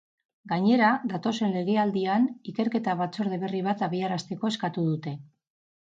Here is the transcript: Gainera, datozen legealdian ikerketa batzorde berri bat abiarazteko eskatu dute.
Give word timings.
Gainera, 0.51 0.87
datozen 1.11 1.53
legealdian 1.57 2.25
ikerketa 2.53 2.95
batzorde 3.03 3.41
berri 3.45 3.61
bat 3.71 3.87
abiarazteko 3.89 4.55
eskatu 4.55 4.87
dute. 4.91 5.19